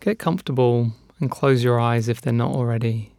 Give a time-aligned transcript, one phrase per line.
[0.00, 3.12] Get comfortable and close your eyes if they're not already.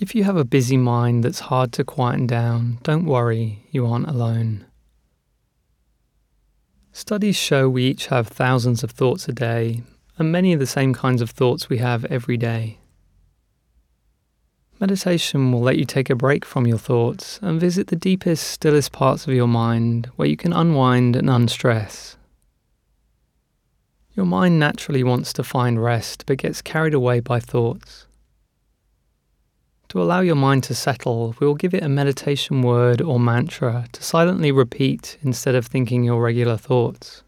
[0.00, 4.08] If you have a busy mind that's hard to quieten down, don't worry, you aren't
[4.08, 4.66] alone.
[6.90, 9.84] Studies show we each have thousands of thoughts a day,
[10.18, 12.78] and many of the same kinds of thoughts we have every day.
[14.80, 18.90] Meditation will let you take a break from your thoughts and visit the deepest, stillest
[18.90, 22.16] parts of your mind where you can unwind and unstress.
[24.14, 28.06] Your mind naturally wants to find rest but gets carried away by thoughts.
[29.88, 33.86] To allow your mind to settle, we will give it a meditation word or mantra
[33.92, 37.22] to silently repeat instead of thinking your regular thoughts.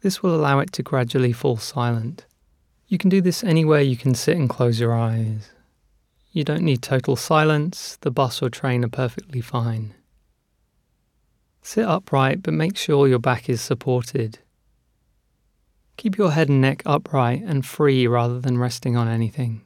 [0.00, 2.26] This will allow it to gradually fall silent.
[2.88, 5.50] You can do this anywhere you can sit and close your eyes.
[6.32, 9.94] You don't need total silence, the bus or train are perfectly fine.
[11.62, 14.40] Sit upright, but make sure your back is supported.
[15.96, 19.62] Keep your head and neck upright and free rather than resting on anything.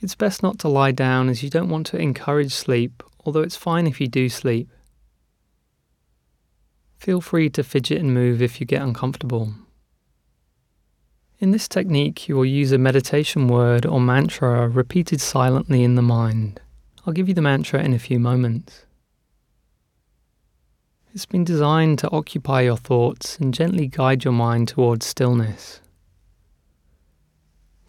[0.00, 3.56] It's best not to lie down as you don't want to encourage sleep, although it's
[3.56, 4.68] fine if you do sleep.
[6.98, 9.54] Feel free to fidget and move if you get uncomfortable.
[11.38, 16.02] In this technique, you will use a meditation word or mantra repeated silently in the
[16.02, 16.60] mind.
[17.06, 18.86] I'll give you the mantra in a few moments.
[21.14, 25.82] It's been designed to occupy your thoughts and gently guide your mind towards stillness.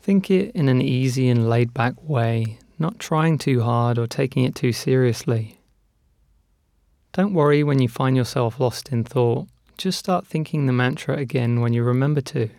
[0.01, 4.43] Think it in an easy and laid back way, not trying too hard or taking
[4.43, 5.57] it too seriously.
[7.13, 11.61] Don't worry when you find yourself lost in thought, just start thinking the mantra again
[11.61, 12.49] when you remember to.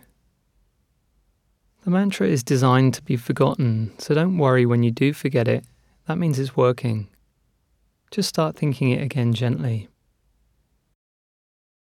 [1.83, 5.63] The mantra is designed to be forgotten, so don't worry when you do forget it,
[6.07, 7.07] that means it's working.
[8.09, 9.89] Just start thinking it again gently.